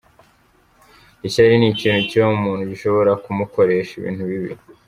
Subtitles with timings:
[1.27, 4.51] Ishyari ni ikintu kiba mu muntu gishobora ku mukoresha ibintu bibi.